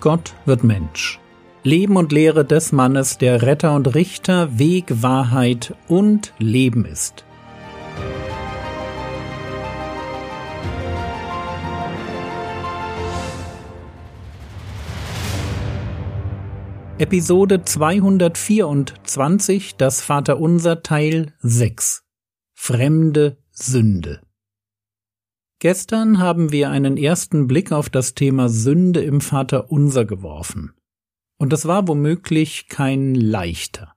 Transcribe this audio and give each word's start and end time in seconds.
Gott 0.00 0.34
wird 0.46 0.64
Mensch. 0.64 1.20
Leben 1.62 1.98
und 1.98 2.10
Lehre 2.10 2.46
des 2.46 2.72
Mannes, 2.72 3.18
der 3.18 3.42
Retter 3.42 3.74
und 3.74 3.94
Richter, 3.94 4.58
Weg, 4.58 5.02
Wahrheit 5.02 5.74
und 5.88 6.32
Leben 6.38 6.86
ist. 6.86 7.26
Episode 16.96 17.62
224, 17.62 19.76
das 19.76 20.00
Vaterunser 20.00 20.82
Teil 20.82 21.34
6. 21.40 22.04
Fremde 22.54 23.36
Sünde. 23.50 24.22
Gestern 25.60 26.18
haben 26.18 26.52
wir 26.52 26.70
einen 26.70 26.96
ersten 26.96 27.46
Blick 27.46 27.70
auf 27.70 27.90
das 27.90 28.14
Thema 28.14 28.48
Sünde 28.48 29.02
im 29.02 29.20
Vater 29.20 29.70
Unser 29.70 30.06
geworfen. 30.06 30.72
Und 31.36 31.52
das 31.52 31.66
war 31.66 31.86
womöglich 31.86 32.68
kein 32.68 33.14
leichter. 33.14 33.94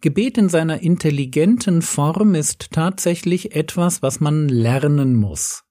Gebet 0.00 0.38
in 0.38 0.48
seiner 0.48 0.82
intelligenten 0.82 1.82
Form 1.82 2.36
ist 2.36 2.70
tatsächlich 2.70 3.56
etwas, 3.56 4.02
was 4.02 4.20
man 4.20 4.48
lernen 4.48 5.16
muss. 5.16 5.64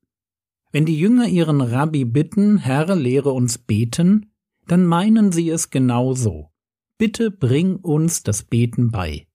Wenn 0.74 0.86
die 0.86 1.00
Jünger 1.00 1.30
ihren 1.30 1.62
Rabbi 1.62 2.04
bitten, 2.04 2.58
Herr, 2.58 2.94
lehre 2.98 3.32
uns 3.32 3.60
beten, 3.60 4.34
dann 4.68 4.86
meinen 4.86 5.32
sie 5.32 5.50
es 5.52 5.70
genauso. 5.70 6.50
Bitte 6.98 7.32
bring 7.32 7.78
uns 7.78 8.24
das 8.24 8.44
Beten 8.44 8.92
bei. 8.92 9.26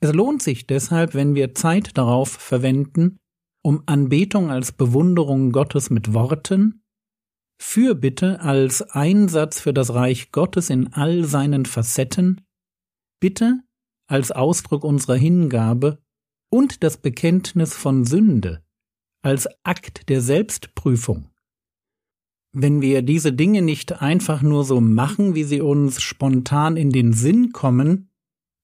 Es 0.00 0.12
lohnt 0.12 0.42
sich 0.42 0.66
deshalb, 0.66 1.14
wenn 1.14 1.34
wir 1.34 1.54
Zeit 1.54 1.96
darauf 1.96 2.28
verwenden, 2.30 3.20
um 3.62 3.82
Anbetung 3.86 4.50
als 4.50 4.72
Bewunderung 4.72 5.52
Gottes 5.52 5.90
mit 5.90 6.14
Worten, 6.14 6.82
Fürbitte 7.60 8.40
als 8.40 8.82
Einsatz 8.82 9.60
für 9.60 9.74
das 9.74 9.92
Reich 9.92 10.32
Gottes 10.32 10.70
in 10.70 10.92
all 10.92 11.24
seinen 11.24 11.66
Facetten, 11.66 12.40
Bitte 13.20 13.62
als 14.06 14.32
Ausdruck 14.32 14.82
unserer 14.82 15.16
Hingabe 15.16 16.02
und 16.50 16.82
das 16.82 16.96
Bekenntnis 16.96 17.74
von 17.74 18.04
Sünde 18.04 18.64
als 19.22 19.46
Akt 19.62 20.08
der 20.08 20.22
Selbstprüfung. 20.22 21.28
Wenn 22.52 22.80
wir 22.80 23.02
diese 23.02 23.32
Dinge 23.32 23.62
nicht 23.62 24.00
einfach 24.00 24.42
nur 24.42 24.64
so 24.64 24.80
machen, 24.80 25.34
wie 25.34 25.44
sie 25.44 25.60
uns 25.60 26.00
spontan 26.00 26.76
in 26.76 26.90
den 26.90 27.12
Sinn 27.12 27.52
kommen, 27.52 28.10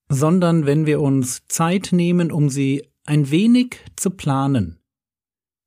sondern 0.08 0.66
wenn 0.66 0.86
wir 0.86 1.00
uns 1.00 1.46
Zeit 1.46 1.90
nehmen, 1.92 2.32
um 2.32 2.48
sie 2.48 2.88
ein 3.04 3.30
wenig 3.30 3.76
zu 3.94 4.10
planen, 4.10 4.80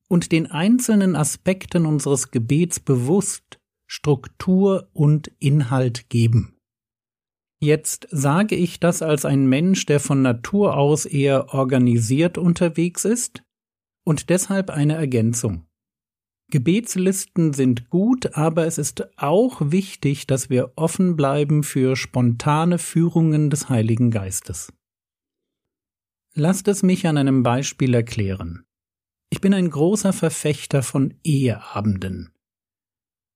und 0.10 0.32
den 0.32 0.52
einzelnen 0.52 1.16
Aspekten 1.16 1.86
unseres 1.86 2.32
Gebets 2.32 2.80
bewusst 2.80 3.60
Struktur 3.88 4.90
und 4.94 5.32
Inhalt 5.40 6.10
geben. 6.10 6.58
Jetzt 7.62 8.08
sage 8.12 8.56
ich 8.56 8.80
das 8.80 9.02
als 9.02 9.26
ein 9.26 9.48
Mensch, 9.48 9.86
der 9.86 10.00
von 10.00 10.22
Natur 10.22 10.78
aus 10.78 11.06
eher 11.06 11.54
organisiert 11.54 12.38
unterwegs 12.38 13.06
ist 13.06 13.44
und 14.06 14.30
deshalb 14.30 14.70
eine 14.70 14.96
Ergänzung. 14.96 15.66
Gebetslisten 16.52 17.54
sind 17.54 17.90
gut, 17.90 18.36
aber 18.36 18.66
es 18.66 18.78
ist 18.78 19.08
auch 19.18 19.62
wichtig, 19.64 20.26
dass 20.26 20.50
wir 20.50 20.72
offen 20.78 21.16
bleiben 21.16 21.64
für 21.64 21.96
spontane 21.96 22.80
Führungen 22.80 23.50
des 23.50 23.70
Heiligen 23.70 24.10
Geistes. 24.10 24.74
Lasst 26.34 26.68
es 26.68 26.82
mich 26.82 27.06
an 27.06 27.18
einem 27.18 27.44
Beispiel 27.44 27.94
erklären. 27.94 28.64
Ich 29.32 29.42
bin 29.42 29.54
ein 29.54 29.70
großer 29.70 30.12
Verfechter 30.12 30.82
von 30.82 31.14
Eheabenden. 31.24 32.34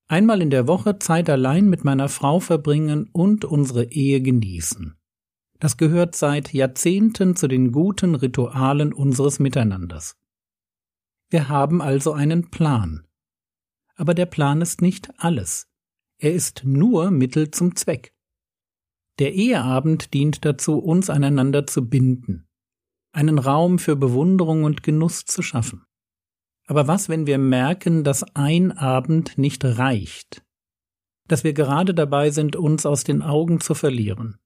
Einmal 0.08 0.42
in 0.42 0.50
der 0.50 0.66
Woche 0.66 0.98
Zeit 0.98 1.30
allein 1.30 1.68
mit 1.68 1.84
meiner 1.84 2.08
Frau 2.08 2.40
verbringen 2.40 3.08
und 3.12 3.44
unsere 3.44 3.84
Ehe 3.84 4.20
genießen. 4.20 4.96
Das 5.60 5.76
gehört 5.76 6.16
seit 6.16 6.52
Jahrzehnten 6.52 7.36
zu 7.36 7.46
den 7.46 7.70
guten 7.70 8.16
Ritualen 8.16 8.92
unseres 8.92 9.38
Miteinanders. 9.38 10.16
Wir 11.30 11.48
haben 11.48 11.80
also 11.80 12.12
einen 12.12 12.50
Plan. 12.50 13.06
Aber 13.94 14.14
der 14.14 14.26
Plan 14.26 14.60
ist 14.60 14.82
nicht 14.82 15.10
alles. 15.18 15.68
Er 16.18 16.34
ist 16.34 16.62
nur 16.64 17.12
Mittel 17.12 17.52
zum 17.52 17.76
Zweck. 17.76 18.12
Der 19.20 19.32
Eheabend 19.32 20.12
dient 20.12 20.44
dazu, 20.44 20.78
uns 20.78 21.08
aneinander 21.08 21.68
zu 21.68 21.88
binden 21.88 22.43
einen 23.14 23.38
Raum 23.38 23.78
für 23.78 23.96
Bewunderung 23.96 24.64
und 24.64 24.82
Genuss 24.82 25.24
zu 25.24 25.42
schaffen. 25.42 25.84
Aber 26.66 26.88
was, 26.88 27.08
wenn 27.08 27.26
wir 27.26 27.38
merken, 27.38 28.04
dass 28.04 28.22
ein 28.34 28.72
Abend 28.72 29.36
nicht 29.36 29.64
reicht, 29.64 30.42
dass 31.28 31.44
wir 31.44 31.52
gerade 31.52 31.94
dabei 31.94 32.30
sind, 32.30 32.56
uns 32.56 32.86
aus 32.86 33.04
den 33.04 33.22
Augen 33.22 33.60
zu 33.60 33.74
verlieren? 33.74 34.38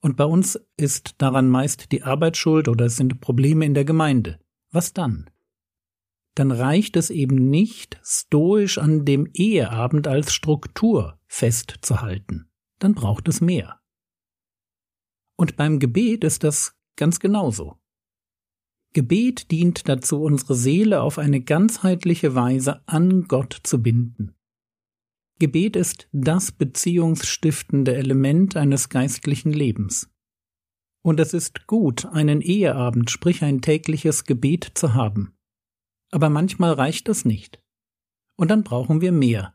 Und 0.00 0.16
bei 0.16 0.24
uns 0.24 0.58
ist 0.76 1.16
daran 1.18 1.48
meist 1.48 1.92
die 1.92 2.02
Arbeit 2.02 2.36
schuld 2.36 2.68
oder 2.68 2.86
es 2.86 2.96
sind 2.96 3.20
Probleme 3.20 3.66
in 3.66 3.74
der 3.74 3.84
Gemeinde. 3.84 4.40
Was 4.70 4.92
dann? 4.92 5.28
Dann 6.36 6.52
reicht 6.52 6.96
es 6.96 7.10
eben 7.10 7.50
nicht, 7.50 8.00
stoisch 8.02 8.78
an 8.78 9.04
dem 9.04 9.28
Eheabend 9.34 10.06
als 10.06 10.32
Struktur 10.32 11.18
festzuhalten. 11.26 12.48
Dann 12.78 12.94
braucht 12.94 13.28
es 13.28 13.40
mehr. 13.40 13.80
Und 15.36 15.56
beim 15.56 15.80
Gebet 15.80 16.24
ist 16.24 16.44
das 16.44 16.76
ganz 16.96 17.18
genauso. 17.18 17.79
Gebet 18.92 19.52
dient 19.52 19.88
dazu, 19.88 20.22
unsere 20.22 20.56
Seele 20.56 21.02
auf 21.02 21.18
eine 21.18 21.40
ganzheitliche 21.40 22.34
Weise 22.34 22.82
an 22.88 23.28
Gott 23.28 23.56
zu 23.62 23.80
binden. 23.80 24.34
Gebet 25.38 25.76
ist 25.76 26.08
das 26.12 26.50
beziehungsstiftende 26.50 27.94
Element 27.94 28.56
eines 28.56 28.88
geistlichen 28.88 29.52
Lebens. 29.52 30.10
Und 31.02 31.20
es 31.20 31.32
ist 31.32 31.66
gut, 31.66 32.04
einen 32.06 32.42
Eheabend, 32.42 33.10
sprich 33.10 33.42
ein 33.42 33.62
tägliches 33.62 34.24
Gebet 34.24 34.72
zu 34.74 34.92
haben. 34.92 35.34
Aber 36.10 36.28
manchmal 36.28 36.72
reicht 36.72 37.08
es 37.08 37.24
nicht. 37.24 37.62
Und 38.36 38.50
dann 38.50 38.64
brauchen 38.64 39.00
wir 39.00 39.12
mehr. 39.12 39.54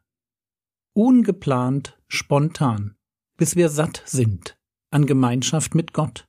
Ungeplant, 0.93 1.99
spontan, 2.07 2.95
bis 3.37 3.55
wir 3.55 3.69
satt 3.69 4.01
sind 4.05 4.57
an 4.91 5.05
Gemeinschaft 5.05 5.75
mit 5.75 5.91
Gott 5.91 6.25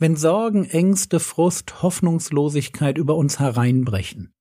wenn 0.00 0.16
Sorgen, 0.16 0.64
Ängste, 0.64 1.20
Frust, 1.20 1.82
Hoffnungslosigkeit 1.82 2.96
über 2.96 3.16
uns 3.16 3.38
hereinbrechen, 3.38 4.32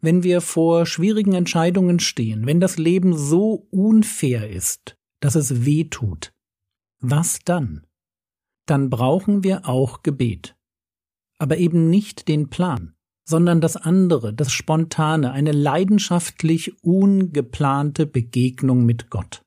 wenn 0.00 0.24
wir 0.24 0.40
vor 0.40 0.86
schwierigen 0.86 1.34
Entscheidungen 1.34 2.00
stehen, 2.00 2.46
wenn 2.46 2.58
das 2.58 2.78
Leben 2.78 3.16
so 3.16 3.68
unfair 3.70 4.50
ist, 4.50 4.96
dass 5.20 5.36
es 5.36 5.64
weh 5.64 5.84
tut, 5.84 6.32
was 6.98 7.38
dann? 7.44 7.86
Dann 8.66 8.90
brauchen 8.90 9.44
wir 9.44 9.68
auch 9.68 10.02
Gebet. 10.02 10.56
Aber 11.38 11.58
eben 11.58 11.88
nicht 11.88 12.26
den 12.26 12.50
Plan, 12.50 12.94
sondern 13.24 13.60
das 13.60 13.76
andere, 13.76 14.34
das 14.34 14.52
Spontane, 14.52 15.30
eine 15.30 15.52
leidenschaftlich 15.52 16.82
ungeplante 16.82 18.06
Begegnung 18.06 18.84
mit 18.84 19.10
Gott. 19.10 19.42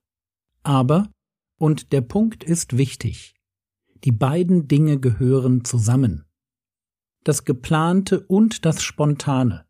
Aber, 0.63 1.09
und 1.59 1.91
der 1.91 2.01
Punkt 2.01 2.45
ist 2.45 2.77
wichtig, 2.77 3.34
die 4.03 4.11
beiden 4.11 4.67
Dinge 4.67 4.99
gehören 4.99 5.63
zusammen. 5.65 6.25
Das 7.23 7.45
Geplante 7.45 8.19
und 8.19 8.65
das 8.65 8.83
Spontane. 8.83 9.65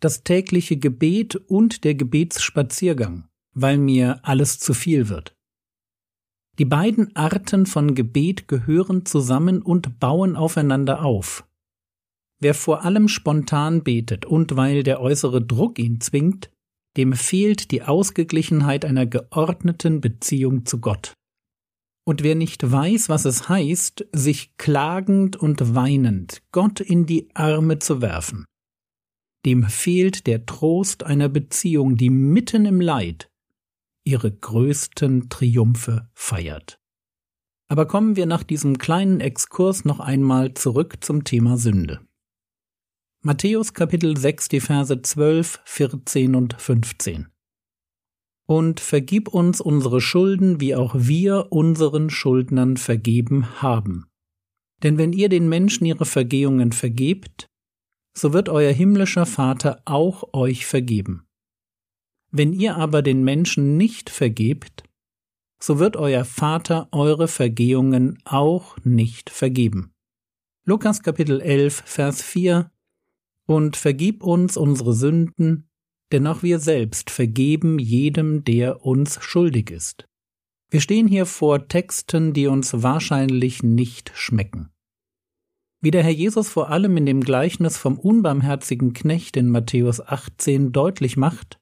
Das 0.00 0.22
tägliche 0.22 0.76
Gebet 0.76 1.36
und 1.36 1.84
der 1.84 1.94
Gebetsspaziergang, 1.94 3.28
weil 3.52 3.78
mir 3.78 4.20
alles 4.22 4.58
zu 4.58 4.74
viel 4.74 5.08
wird. 5.08 5.34
Die 6.58 6.64
beiden 6.64 7.16
Arten 7.16 7.66
von 7.66 7.94
Gebet 7.94 8.46
gehören 8.46 9.06
zusammen 9.06 9.60
und 9.60 9.98
bauen 9.98 10.36
aufeinander 10.36 11.04
auf. 11.04 11.44
Wer 12.38 12.54
vor 12.54 12.84
allem 12.84 13.08
spontan 13.08 13.82
betet 13.82 14.24
und 14.24 14.54
weil 14.56 14.82
der 14.82 15.00
äußere 15.00 15.44
Druck 15.44 15.78
ihn 15.78 16.00
zwingt, 16.00 16.50
dem 16.96 17.12
fehlt 17.14 17.70
die 17.72 17.82
Ausgeglichenheit 17.82 18.84
einer 18.84 19.06
geordneten 19.06 20.00
Beziehung 20.00 20.64
zu 20.64 20.78
Gott. 20.80 21.14
Und 22.06 22.22
wer 22.22 22.34
nicht 22.34 22.70
weiß, 22.70 23.08
was 23.08 23.24
es 23.24 23.48
heißt, 23.48 24.06
sich 24.12 24.56
klagend 24.58 25.36
und 25.36 25.74
weinend 25.74 26.42
Gott 26.52 26.80
in 26.80 27.06
die 27.06 27.34
Arme 27.34 27.78
zu 27.78 28.02
werfen, 28.02 28.44
dem 29.46 29.64
fehlt 29.64 30.26
der 30.26 30.44
Trost 30.44 31.04
einer 31.04 31.28
Beziehung, 31.28 31.96
die 31.96 32.10
mitten 32.10 32.66
im 32.66 32.80
Leid 32.80 33.30
ihre 34.06 34.30
größten 34.30 35.30
Triumphe 35.30 36.10
feiert. 36.12 36.78
Aber 37.68 37.86
kommen 37.86 38.16
wir 38.16 38.26
nach 38.26 38.42
diesem 38.42 38.76
kleinen 38.76 39.20
Exkurs 39.20 39.86
noch 39.86 39.98
einmal 39.98 40.52
zurück 40.52 41.02
zum 41.02 41.24
Thema 41.24 41.56
Sünde. 41.56 42.06
Matthäus 43.22 43.72
Kapitel 43.72 44.18
6, 44.18 44.48
die 44.48 44.60
Verse 44.60 45.00
12, 45.00 45.60
14 45.64 46.34
und 46.34 46.60
15 46.60 47.33
und 48.46 48.80
vergib 48.80 49.28
uns 49.28 49.60
unsere 49.60 50.00
Schulden, 50.00 50.60
wie 50.60 50.74
auch 50.74 50.94
wir 50.96 51.48
unseren 51.50 52.10
Schuldnern 52.10 52.76
vergeben 52.76 53.62
haben. 53.62 54.06
Denn 54.82 54.98
wenn 54.98 55.12
ihr 55.12 55.28
den 55.28 55.48
Menschen 55.48 55.86
ihre 55.86 56.04
Vergehungen 56.04 56.72
vergebt, 56.72 57.46
so 58.16 58.32
wird 58.32 58.48
euer 58.48 58.72
himmlischer 58.72 59.26
Vater 59.26 59.82
auch 59.86 60.34
euch 60.34 60.66
vergeben. 60.66 61.26
Wenn 62.30 62.52
ihr 62.52 62.76
aber 62.76 63.02
den 63.02 63.24
Menschen 63.24 63.76
nicht 63.76 64.10
vergebt, 64.10 64.84
so 65.60 65.78
wird 65.78 65.96
euer 65.96 66.24
Vater 66.24 66.88
eure 66.92 67.28
Vergehungen 67.28 68.18
auch 68.24 68.76
nicht 68.84 69.30
vergeben. 69.30 69.92
Lukas 70.66 71.02
Kapitel 71.02 71.40
11, 71.40 71.82
Vers 71.86 72.22
4 72.22 72.70
Und 73.46 73.76
vergib 73.76 74.22
uns 74.22 74.56
unsere 74.56 74.92
Sünden, 74.92 75.70
denn 76.12 76.26
auch 76.26 76.42
wir 76.42 76.58
selbst 76.58 77.10
vergeben 77.10 77.78
jedem, 77.78 78.44
der 78.44 78.84
uns 78.84 79.18
schuldig 79.22 79.70
ist. 79.70 80.06
Wir 80.70 80.80
stehen 80.80 81.06
hier 81.06 81.26
vor 81.26 81.68
Texten, 81.68 82.32
die 82.32 82.46
uns 82.46 82.82
wahrscheinlich 82.82 83.62
nicht 83.62 84.12
schmecken. 84.14 84.70
Wie 85.80 85.90
der 85.90 86.02
Herr 86.02 86.10
Jesus 86.10 86.48
vor 86.48 86.70
allem 86.70 86.96
in 86.96 87.06
dem 87.06 87.20
Gleichnis 87.20 87.76
vom 87.76 87.98
unbarmherzigen 87.98 88.92
Knecht 88.92 89.36
in 89.36 89.50
Matthäus 89.50 90.00
18 90.00 90.72
deutlich 90.72 91.16
macht, 91.16 91.58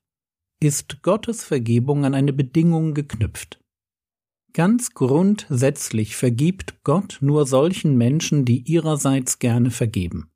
ist 0.60 1.02
Gottes 1.02 1.44
Vergebung 1.44 2.04
an 2.04 2.14
eine 2.14 2.32
Bedingung 2.32 2.94
geknüpft. 2.94 3.60
Ganz 4.52 4.94
grundsätzlich 4.94 6.14
vergibt 6.14 6.84
Gott 6.84 7.18
nur 7.20 7.46
solchen 7.46 7.96
Menschen, 7.96 8.44
die 8.44 8.62
ihrerseits 8.62 9.38
gerne 9.38 9.70
vergeben. 9.70 10.31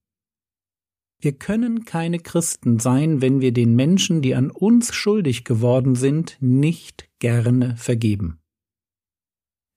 Wir 1.27 1.37
können 1.37 1.85
keine 1.85 2.21
Christen 2.21 2.79
sein, 2.79 3.21
wenn 3.21 3.41
wir 3.41 3.51
den 3.51 3.75
Menschen, 3.75 4.23
die 4.23 4.37
an 4.37 4.49
uns 4.49 4.95
schuldig 4.95 5.43
geworden 5.43 5.97
sind, 5.97 6.37
nicht 6.39 7.09
gerne 7.19 7.77
vergeben. 7.77 8.39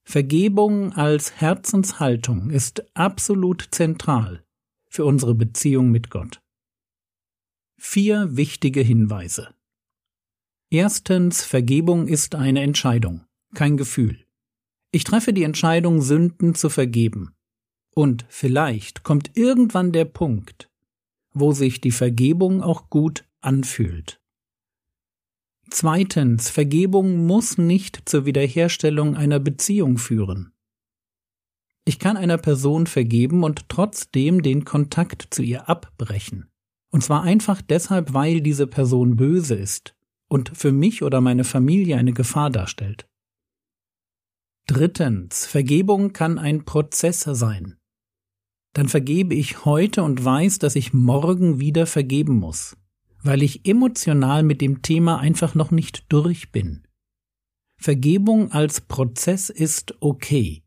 Vergebung 0.03 0.93
als 0.93 1.41
Herzenshaltung 1.41 2.51
ist 2.51 2.85
absolut 2.95 3.67
zentral 3.71 4.45
für 4.91 5.05
unsere 5.05 5.33
Beziehung 5.33 5.89
mit 5.89 6.11
Gott. 6.11 6.39
Vier 7.79 8.37
wichtige 8.37 8.81
Hinweise. 8.81 9.49
Erstens, 10.69 11.43
Vergebung 11.43 12.07
ist 12.07 12.35
eine 12.35 12.61
Entscheidung, 12.61 13.25
kein 13.55 13.75
Gefühl. 13.75 14.23
Ich 14.91 15.03
treffe 15.03 15.33
die 15.33 15.45
Entscheidung, 15.45 16.03
Sünden 16.03 16.53
zu 16.53 16.69
vergeben. 16.69 17.33
Und 17.95 18.27
vielleicht 18.29 19.01
kommt 19.01 19.35
irgendwann 19.35 19.91
der 19.91 20.05
Punkt, 20.05 20.69
wo 21.33 21.51
sich 21.51 21.81
die 21.81 21.91
Vergebung 21.91 22.61
auch 22.61 22.89
gut 22.89 23.25
anfühlt. 23.41 24.21
Zweitens, 25.69 26.49
Vergebung 26.49 27.25
muss 27.25 27.57
nicht 27.57 28.09
zur 28.09 28.25
Wiederherstellung 28.25 29.15
einer 29.15 29.39
Beziehung 29.39 29.97
führen. 29.97 30.51
Ich 31.85 31.99
kann 31.99 32.17
einer 32.17 32.37
Person 32.37 32.87
vergeben 32.87 33.43
und 33.43 33.69
trotzdem 33.69 34.41
den 34.41 34.65
Kontakt 34.65 35.27
zu 35.31 35.41
ihr 35.41 35.69
abbrechen. 35.69 36.49
Und 36.91 37.03
zwar 37.03 37.23
einfach 37.23 37.61
deshalb, 37.61 38.13
weil 38.13 38.41
diese 38.41 38.67
Person 38.67 39.15
böse 39.15 39.55
ist 39.55 39.95
und 40.27 40.55
für 40.55 40.71
mich 40.71 41.03
oder 41.03 41.21
meine 41.21 41.43
Familie 41.43 41.97
eine 41.97 42.13
Gefahr 42.13 42.49
darstellt. 42.49 43.07
Drittens, 44.67 45.47
Vergebung 45.47 46.13
kann 46.13 46.37
ein 46.37 46.63
Prozess 46.63 47.21
sein. 47.21 47.78
Dann 48.74 48.88
vergebe 48.88 49.33
ich 49.33 49.66
heute 49.66 50.04
und 50.04 50.24
weiß, 50.24 50.60
dass 50.60 50.75
ich 50.75 50.94
morgen 50.94 51.60
wieder 51.60 51.86
vergeben 51.86 52.36
muss, 52.36 52.77
weil 53.24 53.42
ich 53.42 53.68
emotional 53.68 54.44
mit 54.44 54.62
dem 54.62 54.81
Thema 54.81 55.19
einfach 55.19 55.56
noch 55.56 55.71
nicht 55.71 56.06
durch 56.10 56.51
bin. 56.51 56.88
Vergebung 57.77 58.51
als 58.51 58.81
Prozess 58.81 59.50
ist 59.50 59.95
okay. 60.01 60.63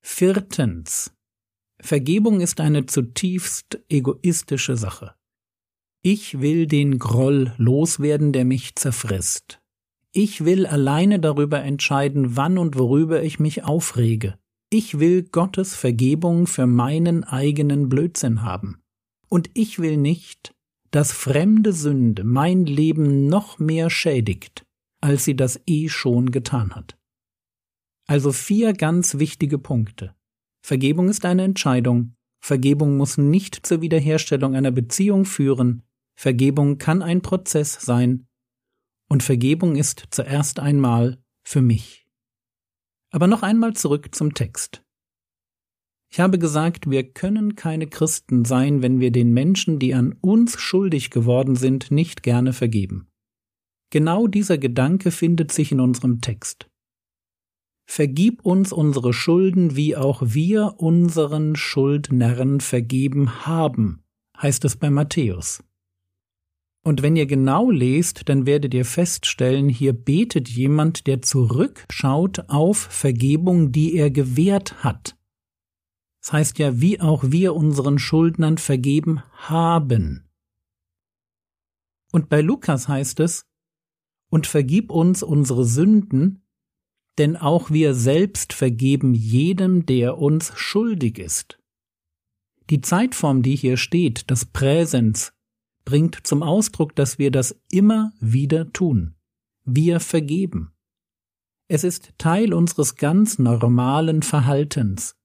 Viertens, 0.00 1.14
Vergebung 1.80 2.40
ist 2.40 2.60
eine 2.60 2.86
zutiefst 2.86 3.80
egoistische 3.88 4.76
Sache. 4.76 5.14
Ich 6.02 6.40
will 6.40 6.66
den 6.66 6.98
Groll 6.98 7.52
loswerden, 7.58 8.32
der 8.32 8.44
mich 8.44 8.74
zerfrisst. 8.76 9.60
Ich 10.12 10.44
will 10.44 10.66
alleine 10.66 11.20
darüber 11.20 11.62
entscheiden, 11.62 12.36
wann 12.36 12.58
und 12.58 12.78
worüber 12.78 13.22
ich 13.22 13.38
mich 13.38 13.64
aufrege. 13.64 14.38
Ich 14.74 14.98
will 14.98 15.24
Gottes 15.24 15.74
Vergebung 15.74 16.46
für 16.46 16.66
meinen 16.66 17.24
eigenen 17.24 17.90
Blödsinn 17.90 18.40
haben. 18.40 18.80
Und 19.28 19.50
ich 19.52 19.80
will 19.80 19.98
nicht, 19.98 20.54
dass 20.90 21.12
fremde 21.12 21.74
Sünde 21.74 22.24
mein 22.24 22.64
Leben 22.64 23.26
noch 23.26 23.58
mehr 23.58 23.90
schädigt, 23.90 24.64
als 25.02 25.26
sie 25.26 25.36
das 25.36 25.60
eh 25.66 25.90
schon 25.90 26.30
getan 26.30 26.74
hat. 26.74 26.96
Also 28.06 28.32
vier 28.32 28.72
ganz 28.72 29.18
wichtige 29.18 29.58
Punkte. 29.58 30.14
Vergebung 30.64 31.10
ist 31.10 31.26
eine 31.26 31.44
Entscheidung. 31.44 32.14
Vergebung 32.42 32.96
muss 32.96 33.18
nicht 33.18 33.66
zur 33.66 33.82
Wiederherstellung 33.82 34.54
einer 34.54 34.70
Beziehung 34.70 35.26
führen. 35.26 35.82
Vergebung 36.18 36.78
kann 36.78 37.02
ein 37.02 37.20
Prozess 37.20 37.74
sein 37.74 38.26
und 39.10 39.22
Vergebung 39.22 39.76
ist 39.76 40.06
zuerst 40.12 40.60
einmal 40.60 41.22
für 41.46 41.60
mich. 41.60 42.01
Aber 43.12 43.26
noch 43.26 43.42
einmal 43.42 43.74
zurück 43.74 44.14
zum 44.14 44.34
Text. 44.34 44.82
Ich 46.10 46.20
habe 46.20 46.38
gesagt, 46.38 46.90
wir 46.90 47.10
können 47.10 47.54
keine 47.54 47.86
Christen 47.86 48.44
sein, 48.44 48.82
wenn 48.82 49.00
wir 49.00 49.12
den 49.12 49.32
Menschen, 49.32 49.78
die 49.78 49.94
an 49.94 50.14
uns 50.20 50.58
schuldig 50.58 51.10
geworden 51.10 51.56
sind, 51.56 51.90
nicht 51.90 52.22
gerne 52.22 52.52
vergeben. 52.52 53.08
Genau 53.90 54.26
dieser 54.26 54.58
Gedanke 54.58 55.10
findet 55.10 55.52
sich 55.52 55.72
in 55.72 55.80
unserem 55.80 56.20
Text. 56.20 56.68
Vergib 57.86 58.44
uns 58.44 58.72
unsere 58.72 59.12
Schulden, 59.12 59.76
wie 59.76 59.96
auch 59.96 60.22
wir 60.24 60.74
unseren 60.78 61.56
Schuldnern 61.56 62.60
vergeben 62.60 63.46
haben, 63.46 64.02
heißt 64.40 64.64
es 64.64 64.76
bei 64.76 64.90
Matthäus. 64.90 65.62
Und 66.84 67.02
wenn 67.02 67.14
ihr 67.14 67.26
genau 67.26 67.70
lest, 67.70 68.28
dann 68.28 68.44
werdet 68.44 68.74
ihr 68.74 68.84
feststellen, 68.84 69.68
hier 69.68 69.92
betet 69.92 70.48
jemand, 70.48 71.06
der 71.06 71.22
zurückschaut 71.22 72.48
auf 72.48 72.76
Vergebung, 72.78 73.70
die 73.70 73.94
er 73.94 74.10
gewährt 74.10 74.82
hat. 74.82 75.16
Das 76.20 76.32
heißt 76.32 76.58
ja, 76.58 76.80
wie 76.80 77.00
auch 77.00 77.24
wir 77.28 77.54
unseren 77.54 77.98
Schuldnern 77.98 78.58
vergeben 78.58 79.22
haben. 79.32 80.28
Und 82.12 82.28
bei 82.28 82.40
Lukas 82.40 82.88
heißt 82.88 83.20
es, 83.20 83.46
und 84.28 84.46
vergib 84.46 84.90
uns 84.90 85.22
unsere 85.22 85.64
Sünden, 85.64 86.42
denn 87.18 87.36
auch 87.36 87.70
wir 87.70 87.94
selbst 87.94 88.52
vergeben 88.54 89.14
jedem, 89.14 89.84
der 89.84 90.18
uns 90.18 90.52
schuldig 90.56 91.18
ist. 91.18 91.58
Die 92.70 92.80
Zeitform, 92.80 93.42
die 93.42 93.56
hier 93.56 93.76
steht, 93.76 94.30
das 94.30 94.46
Präsens, 94.46 95.32
bringt 95.84 96.26
zum 96.26 96.42
Ausdruck, 96.42 96.94
dass 96.96 97.18
wir 97.18 97.30
das 97.30 97.56
immer 97.70 98.12
wieder 98.20 98.72
tun. 98.72 99.14
Wir 99.64 100.00
vergeben. 100.00 100.72
Es 101.68 101.84
ist 101.84 102.12
Teil 102.18 102.52
unseres 102.52 102.96
ganz 102.96 103.38
normalen 103.38 104.22
Verhaltens. 104.22 105.16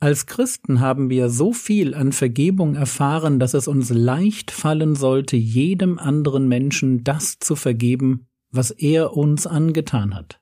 Als 0.00 0.26
Christen 0.26 0.78
haben 0.78 1.10
wir 1.10 1.28
so 1.28 1.52
viel 1.52 1.92
an 1.94 2.12
Vergebung 2.12 2.76
erfahren, 2.76 3.40
dass 3.40 3.54
es 3.54 3.66
uns 3.66 3.90
leicht 3.90 4.52
fallen 4.52 4.94
sollte, 4.94 5.36
jedem 5.36 5.98
anderen 5.98 6.46
Menschen 6.46 7.02
das 7.02 7.38
zu 7.40 7.56
vergeben, 7.56 8.28
was 8.50 8.70
er 8.70 9.16
uns 9.16 9.46
angetan 9.46 10.14
hat. 10.14 10.40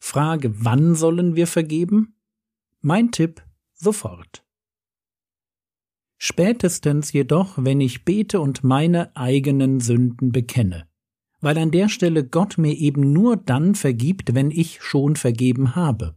Frage, 0.00 0.52
wann 0.64 0.96
sollen 0.96 1.36
wir 1.36 1.46
vergeben? 1.46 2.16
Mein 2.80 3.12
Tipp, 3.12 3.42
sofort. 3.74 4.44
Spätestens 6.18 7.12
jedoch, 7.12 7.54
wenn 7.56 7.80
ich 7.80 8.04
bete 8.04 8.40
und 8.40 8.64
meine 8.64 9.14
eigenen 9.16 9.78
Sünden 9.78 10.32
bekenne, 10.32 10.88
weil 11.40 11.56
an 11.58 11.70
der 11.70 11.88
Stelle 11.88 12.26
Gott 12.26 12.58
mir 12.58 12.74
eben 12.74 13.12
nur 13.12 13.36
dann 13.36 13.76
vergibt, 13.76 14.34
wenn 14.34 14.50
ich 14.50 14.82
schon 14.82 15.14
vergeben 15.14 15.76
habe. 15.76 16.16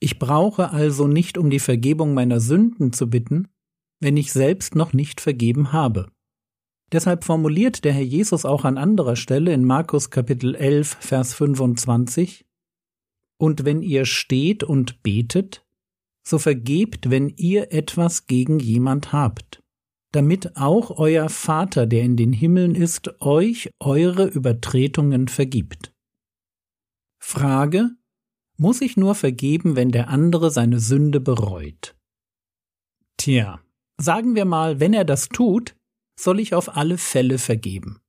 Ich 0.00 0.18
brauche 0.18 0.70
also 0.70 1.06
nicht 1.06 1.38
um 1.38 1.50
die 1.50 1.60
Vergebung 1.60 2.14
meiner 2.14 2.40
Sünden 2.40 2.92
zu 2.92 3.08
bitten, 3.08 3.48
wenn 4.00 4.16
ich 4.16 4.32
selbst 4.32 4.74
noch 4.74 4.92
nicht 4.92 5.20
vergeben 5.20 5.72
habe. 5.72 6.10
Deshalb 6.92 7.24
formuliert 7.24 7.84
der 7.84 7.92
Herr 7.92 8.02
Jesus 8.02 8.44
auch 8.44 8.64
an 8.64 8.78
anderer 8.78 9.16
Stelle 9.16 9.52
in 9.52 9.64
Markus 9.64 10.10
Kapitel 10.10 10.54
11, 10.54 10.96
Vers 11.00 11.34
25, 11.34 12.46
Und 13.38 13.64
wenn 13.64 13.82
ihr 13.82 14.04
steht 14.04 14.62
und 14.62 15.02
betet, 15.02 15.65
so 16.26 16.38
vergebt, 16.38 17.08
wenn 17.08 17.28
ihr 17.36 17.72
etwas 17.72 18.26
gegen 18.26 18.58
jemand 18.58 19.12
habt, 19.12 19.62
damit 20.12 20.56
auch 20.56 20.98
euer 20.98 21.28
Vater, 21.28 21.86
der 21.86 22.02
in 22.02 22.16
den 22.16 22.32
Himmeln 22.32 22.74
ist, 22.74 23.20
euch 23.20 23.70
eure 23.78 24.26
Übertretungen 24.26 25.28
vergibt. 25.28 25.92
Frage 27.22 27.90
Muss 28.58 28.80
ich 28.80 28.96
nur 28.96 29.14
vergeben, 29.14 29.76
wenn 29.76 29.90
der 29.90 30.08
andere 30.08 30.50
seine 30.50 30.80
Sünde 30.80 31.20
bereut? 31.20 31.94
Tja, 33.18 33.60
sagen 33.98 34.34
wir 34.34 34.46
mal, 34.46 34.80
wenn 34.80 34.94
er 34.94 35.04
das 35.04 35.28
tut, 35.28 35.76
soll 36.18 36.40
ich 36.40 36.54
auf 36.54 36.76
alle 36.76 36.98
Fälle 36.98 37.38
vergeben. 37.38 38.00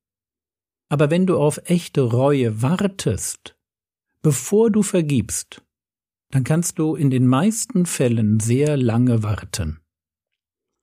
Aber 0.89 1.11
wenn 1.11 1.25
du 1.25 1.37
auf 1.37 1.59
echte 1.65 2.01
Reue 2.01 2.61
wartest, 2.61 3.57
bevor 4.21 4.71
du 4.71 4.81
vergibst, 4.81 5.66
dann 6.31 6.43
kannst 6.43 6.79
du 6.79 6.95
in 6.95 7.09
den 7.09 7.27
meisten 7.27 7.85
Fällen 7.85 8.39
sehr 8.39 8.77
lange 8.77 9.23
warten. 9.23 9.79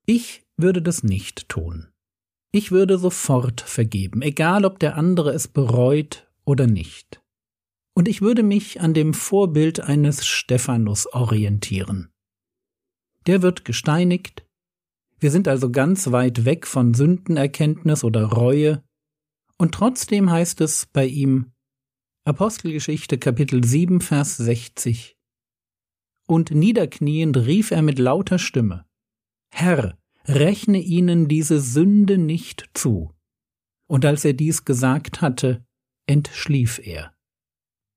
Ich 0.07 0.43
würde 0.57 0.83
das 0.83 1.03
nicht 1.03 1.49
tun. 1.49 1.89
Ich 2.53 2.71
würde 2.71 2.99
sofort 2.99 3.61
vergeben, 3.61 4.23
egal 4.23 4.65
ob 4.65 4.79
der 4.79 4.97
andere 4.97 5.33
es 5.33 5.49
bereut 5.49 6.31
oder 6.45 6.67
nicht. 6.67 7.21
Und 7.97 8.09
ich 8.09 8.23
würde 8.23 8.43
mich 8.43 8.81
an 8.81 8.95
dem 8.95 9.15
Vorbild 9.15 9.81
eines 9.81 10.27
Stephanus 10.27 11.07
orientieren. 11.13 12.11
Der 13.27 13.43
wird 13.43 13.65
gesteinigt, 13.65 14.47
wir 15.19 15.31
sind 15.31 15.49
also 15.49 15.71
ganz 15.71 16.11
weit 16.13 16.45
weg 16.45 16.67
von 16.67 16.93
Sündenerkenntnis 16.93 18.05
oder 18.05 18.25
Reue, 18.25 18.85
und 19.57 19.73
trotzdem 19.73 20.31
heißt 20.31 20.61
es 20.61 20.87
bei 20.87 21.07
ihm 21.07 21.53
Apostelgeschichte 22.27 23.19
Kapitel 23.19 23.65
7 23.65 24.01
Vers 24.01 24.37
60 24.37 25.14
Und 26.27 26.51
niederkniend 26.51 27.37
rief 27.37 27.71
er 27.71 27.83
mit 27.83 27.99
lauter 27.99 28.39
Stimme 28.39 28.85
Herr, 29.51 29.97
rechne 30.27 30.79
ihnen 30.79 31.29
diese 31.29 31.61
Sünde 31.61 32.19
nicht 32.19 32.71
zu. 32.75 33.13
Und 33.87 34.05
als 34.05 34.25
er 34.25 34.33
dies 34.33 34.65
gesagt 34.65 35.21
hatte, 35.21 35.65
entschlief 36.07 36.81
er. 36.83 37.13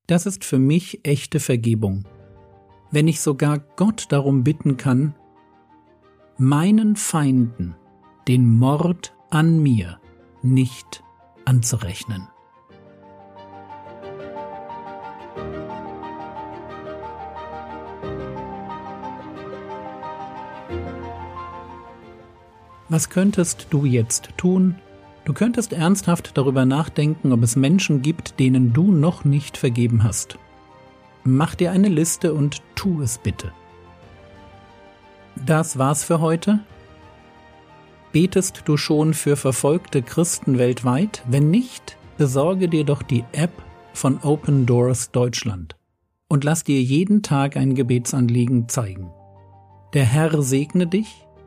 Das 0.06 0.26
ist 0.26 0.46
für 0.46 0.60
mich 0.60 1.04
echte 1.04 1.40
Vergebung. 1.40 2.06
Wenn 2.92 3.08
ich 3.08 3.22
sogar 3.22 3.60
Gott 3.76 4.06
darum 4.10 4.44
bitten 4.44 4.78
kann, 4.78 5.16
meinen 6.38 6.96
Feinden 6.96 7.76
den 8.28 8.48
Mord 8.48 9.16
an 9.32 9.60
mir 9.60 10.00
nicht 10.44 11.04
anzurechnen. 11.46 12.28
Was 22.98 23.12
könntest 23.12 23.68
du 23.70 23.86
jetzt 23.86 24.32
tun? 24.38 24.74
Du 25.24 25.32
könntest 25.32 25.72
ernsthaft 25.72 26.36
darüber 26.36 26.66
nachdenken, 26.66 27.32
ob 27.32 27.44
es 27.44 27.56
Menschen 27.56 28.02
gibt, 28.02 28.40
denen 28.40 28.74
du 28.74 28.92
noch 28.92 29.24
nicht 29.24 29.56
vergeben 29.56 30.04
hast. 30.04 30.40
Mach 31.24 31.54
dir 31.54 31.72
eine 31.72 31.90
Liste 31.90 32.34
und 32.34 32.64
tu 32.74 33.04
es 33.04 33.20
bitte. 33.20 33.52
Das 35.36 35.78
war's 35.78 36.06
für 36.06 36.22
heute. 36.22 36.62
Betest 38.14 38.64
du 38.66 38.78
schon 38.78 39.14
für 39.14 39.36
verfolgte 39.36 40.02
Christen 40.02 40.58
weltweit? 40.58 41.24
Wenn 41.28 41.52
nicht, 41.52 42.00
besorge 42.18 42.68
dir 42.68 42.84
doch 42.84 43.04
die 43.04 43.26
App 43.32 43.54
von 43.94 44.18
Open 44.24 44.66
Doors 44.66 45.12
Deutschland 45.12 45.76
und 46.30 46.44
lass 46.44 46.64
dir 46.64 46.82
jeden 46.82 47.22
Tag 47.22 47.58
ein 47.58 47.76
Gebetsanliegen 47.76 48.70
zeigen. 48.70 49.12
Der 49.94 50.06
Herr 50.06 50.42
segne 50.42 50.88
dich 50.88 51.27